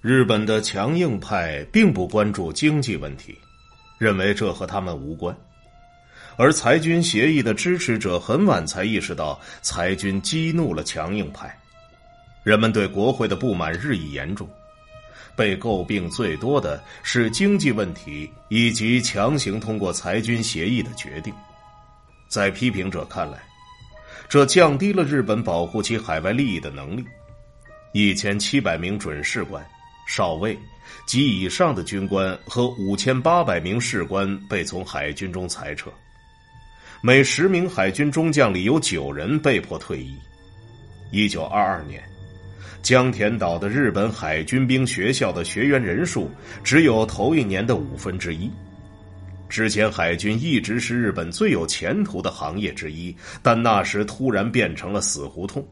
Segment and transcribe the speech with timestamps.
[0.00, 3.36] 日本的强硬派并不关注经济问题，
[3.98, 5.36] 认为这和他们无关。
[6.36, 11.52] 而裁军协议的支持者很晚才意识到，裁军激怒了强硬派，
[12.44, 14.48] 人们对国会的不满日益严重。
[15.34, 21.34] 被诟病最多的是经济问题以及强行通过裁军协议的决定。
[22.28, 23.38] 在批评者看来，
[24.28, 27.04] 这降低了日本保护其海外利益的能力。
[27.92, 29.64] 一千七百名准士官、
[30.08, 30.58] 少尉
[31.06, 35.90] 及以上的军官和五千八百名士官被从海军中裁撤，
[37.02, 40.16] 每十名海军中将里有九人被迫退役。
[41.12, 42.02] 一九二二年。
[42.80, 46.30] 江田岛的日本海军兵学校的学员人数
[46.64, 48.50] 只有头一年的五分之一。
[49.46, 55.62] 之前海军一直是日本最有前途的行业之一，但那时突然变成了死胡同。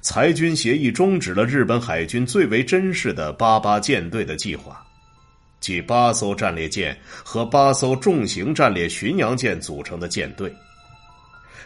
[0.00, 4.84] 裁军协议终止了日本海军最为珍视的八八舰队的计划，
[5.60, 10.54] 即八艘战列舰和八艘重型战列巡洋舰组成的舰队。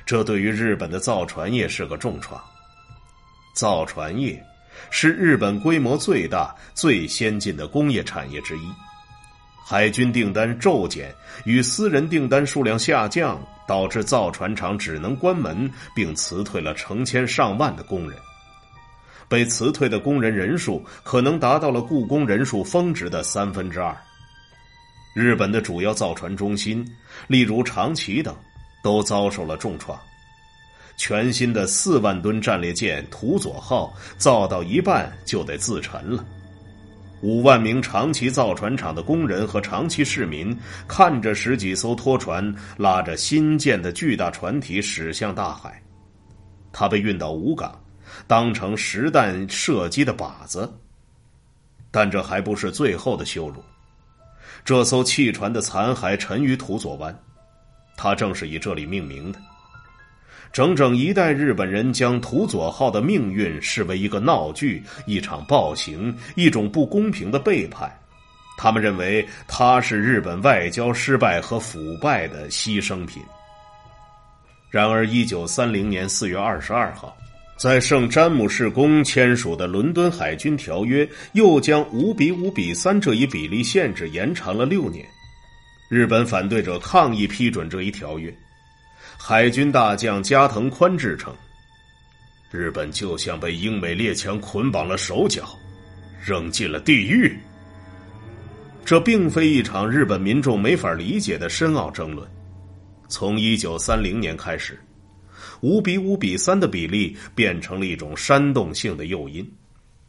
[0.04, 2.42] 这对于日本的造船业是个重创。
[3.54, 4.42] 造船业
[4.90, 8.62] 是日本规模最大、最先进的工业产业之一。
[9.64, 18.18] 海军订单骤减与私人订单数量下降，导致造船厂只能关门，并辞退了成千上万的工人。
[19.28, 23.96] 被辞退的工人人数可能达到了雇工人数峰值的三分之二。
[25.14, 26.86] 日本的主要造船中心，
[27.28, 28.36] 例如长崎等，
[28.82, 29.98] 都遭受了重创。
[30.98, 36.22] 全新的四万吨战列舰“土佐号”造到一半就得自沉了。
[37.22, 40.56] 五万名长崎造船厂的工人和长崎市民
[40.88, 45.80] 看着十几艘拖船拉着新建的巨大船体驶向大海，
[46.72, 47.80] 它被运到武港，
[48.26, 50.70] 当成实弹射击的靶子。
[51.92, 53.62] 但这还不是最后的羞辱。
[54.64, 57.16] 这艘汽船的残骸沉于土佐湾，
[57.96, 59.38] 它正是以这里命名的。
[60.52, 67.90] 整整一代日本人将土佐号的命运视为一个闹剧、一场暴行、一种不公平的背叛。
[68.58, 73.22] 他们认为它是日本外交失败和腐败的牺牲品。
[74.70, 77.16] 然而，一九三零年四月二十二号，
[77.56, 85.02] 在圣詹姆士宫签署的《伦敦海军条约》又将五比五比三这一比例限制延长了六年。
[85.88, 88.32] 日本反对者抗议批准这一条约。
[89.18, 91.34] 海军大将加藤宽志称
[92.50, 95.56] ：“日本就像被英美列强捆绑了手脚，
[96.24, 97.36] 扔进了地狱。”
[98.84, 102.28] 这并非一场日本民众没法理解的深奥争论。
[103.08, 104.76] 从一九三零年开始，
[105.60, 109.48] 五比五比三的比例变成了一种煽动性的诱因，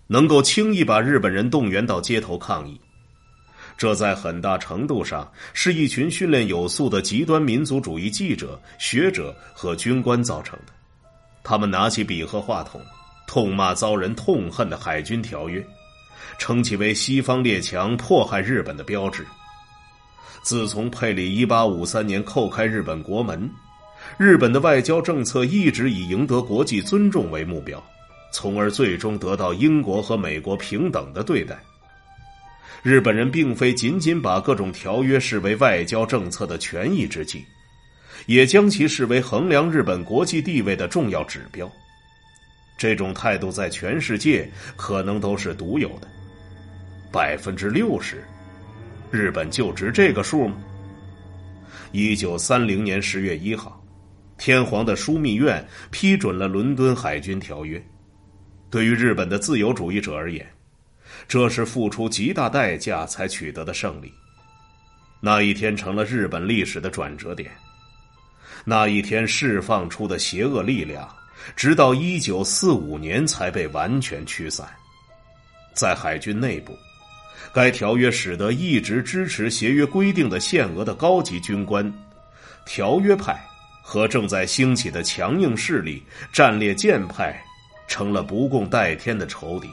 [0.08, 2.80] 能够轻易把日本人动员到街头抗议。
[3.78, 10.74] 这在很大程度上是一群训练有素的极端民族主义记者、学者和军官造成的。
[11.44, 12.80] 他们拿起笔和话筒，
[13.28, 15.66] 痛骂遭人痛恨的海军条约，
[16.38, 19.26] 称其为西方列强迫害日本的标志。
[20.44, 23.50] 自从佩里一八五三年叩开日本国门，
[24.18, 27.84] 日本的外交政策一直以赢得国际尊重为目标，
[28.32, 31.62] 从而最终得到英国和美国平等的对待。
[32.84, 37.46] 日本人并非仅仅把各种条约视为外交政策的权宜之计，
[38.26, 41.72] 也将其视为衡量日本国际地位的重要指标。
[42.78, 46.08] 这种态度在全世界可能都是独有的。
[47.10, 48.22] 百分之六十，
[49.12, 50.58] 日本就值这个数吗？
[51.94, 53.82] 一九三零年十月一号，
[54.38, 57.80] 天皇的枢密院批准了《伦敦海军条约》。
[58.70, 60.46] 对于日本的自由主义者而言，
[61.28, 64.14] 这是付出极大代价才取得的胜利。
[65.20, 67.52] 那一天成了日本历史的转折点。
[68.66, 71.10] 那一天释放出的邪恶力量，
[71.56, 74.68] 直到一九四五年才被完全驱散。
[75.74, 76.78] 在海军内部，
[77.54, 81.92] 该条约使得一直支持协约规定的限额的高级军官、
[82.66, 83.38] 条约派
[83.82, 87.38] 和正在兴起的强硬势力战列舰派，
[87.88, 89.68] 成了不共戴天的仇敌。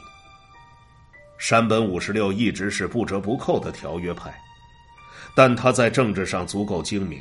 [1.41, 4.31] 山本五十六一直是不折不扣的条约派，
[5.35, 7.19] 但他在政治上足够精明，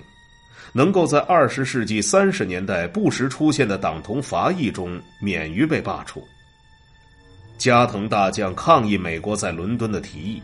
[0.75, 6.23] 能够在二十世纪三十年代不时出现的党同伐异中免于被罢黜。
[7.57, 10.43] 加藤大将抗议美国在伦敦的提议，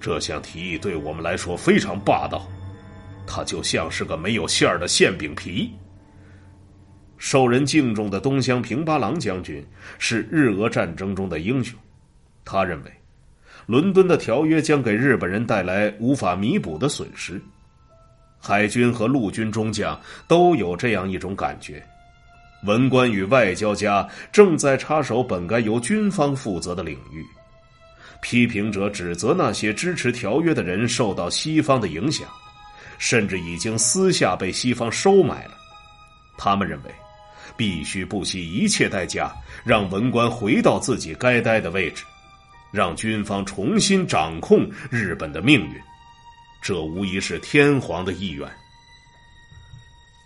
[0.00, 2.44] 这项提议对我们来说非常霸道，
[3.24, 5.72] 它就像是个没有馅儿的馅饼皮。
[7.18, 9.64] 受人敬重的东乡平八郎将军
[9.96, 11.78] 是日俄战争中的英雄。
[12.44, 12.92] 他认为，
[13.66, 17.40] 伦敦的条约将给日本人带来无法弥补的损失。
[18.38, 19.98] 海军和陆军中将
[20.28, 21.82] 都有这样一种感觉：
[22.64, 27.24] 文官与外交家正在插手本该由军方负责的领域。
[28.20, 32.26] 批评者指责那些支持条约的人受到西方的影响，
[32.98, 35.52] 甚至已经私下被西方收买了。
[36.38, 36.90] 他们认为，
[37.56, 39.30] 必须不惜一切代价
[39.62, 42.02] 让文官回到自己该待的位置，
[42.74, 45.80] 让军方重新掌控日本的命运。
[46.60, 48.50] 这无疑是天皇的意愿。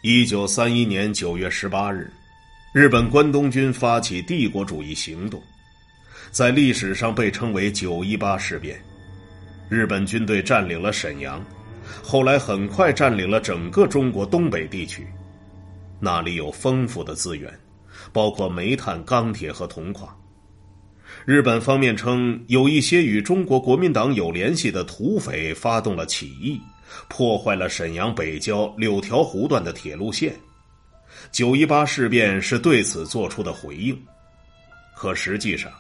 [0.01, 2.11] 一九三一年九月十八日，
[2.73, 5.43] 日本关东军发起帝国主义行动。
[6.31, 8.83] 在历史上被称为“九一八事变”，
[9.69, 11.45] 日本军队占领了沈阳，
[12.03, 15.07] 后来很快占领了整个中国东北地区。
[16.01, 17.53] 那里有丰富的资源，
[18.11, 20.18] 包括煤炭、钢铁和铜矿。
[21.25, 26.61] 日本方面称，有一些与中国国民党有联系的土匪发动了起义，
[27.09, 30.35] 破坏了沈阳北郊柳条湖段的铁路线。
[31.31, 33.99] 九一八事变是对此做出的回应，
[34.97, 35.71] 可实际上。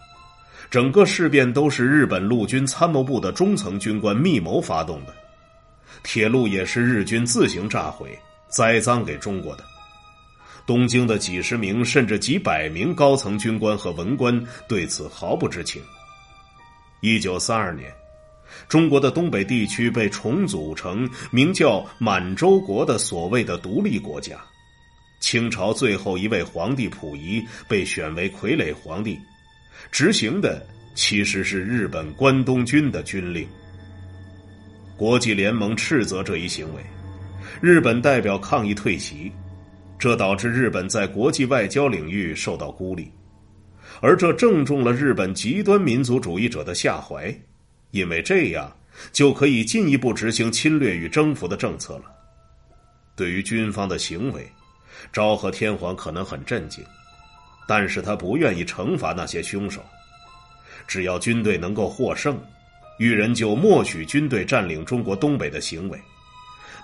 [0.70, 5.14] 整个事变都是日本陆军参谋部的中层军官密谋发动的，
[6.02, 9.64] 铁路也是日军自行炸毁、栽赃给中国的。
[10.68, 14.38] 东京的几十名甚至几百名高层军官和文官
[14.68, 15.80] 对此毫不知情。
[17.00, 17.90] 一九三二年，
[18.68, 24.36] 中国的东北地区被重组成名叫满洲国的所谓的独立国家，
[25.20, 29.18] 清朝最后一位皇帝溥仪被选为傀儡皇帝。
[29.90, 33.48] 执行的其实是日本关东军的军令。
[34.98, 36.82] 国际联盟斥责这一行为，
[37.62, 39.32] 日本代表抗议退席，
[39.98, 43.10] 这导致日本在国际外交领域受到孤立，
[44.00, 47.34] 而这正中了日本极端民族主义者的下怀，
[47.90, 48.72] 因为这样
[49.12, 52.04] 就可以进一步执行侵略与征服的政策了。
[53.16, 54.48] 对于军方的行为，
[55.12, 56.84] 昭和天皇可能很震惊。
[57.66, 59.84] 但是他不愿意惩罚那些凶手，
[60.86, 62.40] 只要军队能够获胜，
[62.98, 66.00] 裕仁就默许军队占领中国东北的行为。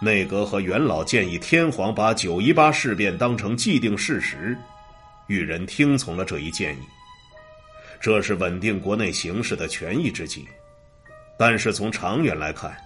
[0.05, 4.57] 内阁和元老建议天皇把九一八事变当成既定事实，
[5.27, 6.81] 裕仁听从了这一建议。
[8.01, 10.47] 这是稳定国内形势的权宜之计，
[11.39, 12.77] 但是从长远来看，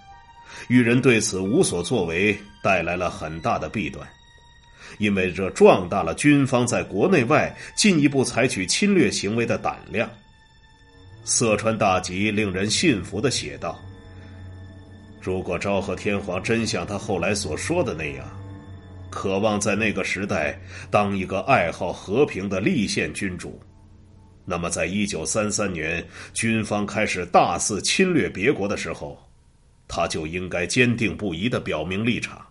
[0.69, 4.07] 裕仁对此无所作为，带来了很大的弊端。
[4.97, 10.09] 因为这壮大了军方在国内外进一步采取侵略行为的胆量。
[11.25, 13.79] 色川大吉令人信服的写道
[15.21, 18.25] ：“如果昭和天皇真像他后来所说的那样，
[19.09, 23.59] 渴望在那个时代当一个爱好和平的立宪君主，
[24.45, 29.17] 那么在一九三三年军方开始大肆侵略别国的时候，
[29.87, 32.45] 他就应该坚定不移的表明立场。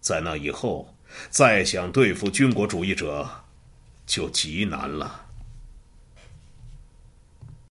[0.00, 0.88] 在那以后。”
[1.30, 3.26] 再想对付军国主义者，
[4.04, 5.27] 就极难了。